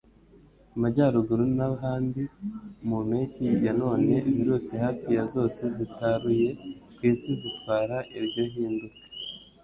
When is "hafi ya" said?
4.83-5.23